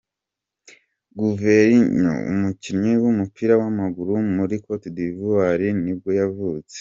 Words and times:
Gervinho, 1.39 2.13
umukinnyi 2.31 2.91
w’umupira 3.01 3.53
w’amaguru 3.61 4.09
wo 4.17 4.21
muri 4.35 4.55
Cote 4.63 4.87
D’ivoire 4.95 5.67
nibwo 5.83 6.11
yavutse. 6.19 6.69